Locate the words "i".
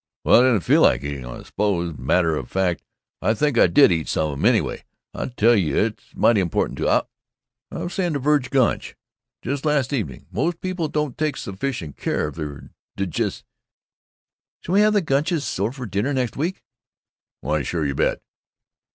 0.41-0.45, 1.29-1.43, 3.21-3.35, 3.59-3.67, 5.13-5.27, 6.89-7.03